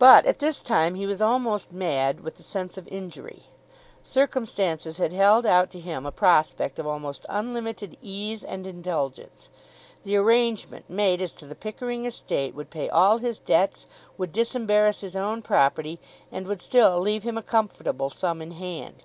[0.00, 3.44] But at this time he was almost mad with the sense of injury.
[4.02, 9.48] Circumstances had held out to him a prospect of almost unlimited ease and indulgence.
[10.02, 15.02] The arrangement made as to the Pickering estate would pay all his debts, would disembarrass
[15.02, 16.00] his own property,
[16.32, 19.04] and would still leave him a comfortable sum in hand.